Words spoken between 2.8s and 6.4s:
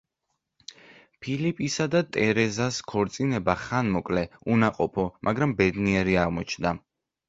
ქორწინება ხანმოკლე, უნაყოფო, მაგრამ ბედნიერი